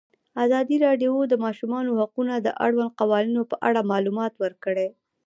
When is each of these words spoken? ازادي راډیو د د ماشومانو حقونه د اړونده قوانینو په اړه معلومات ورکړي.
ازادي 0.43 0.75
راډیو 0.85 1.13
د 1.29 1.29
د 1.31 1.35
ماشومانو 1.45 1.97
حقونه 1.99 2.33
د 2.39 2.47
اړونده 2.65 2.97
قوانینو 2.99 3.41
په 3.51 3.55
اړه 3.67 3.89
معلومات 3.91 4.33
ورکړي. 4.43 4.87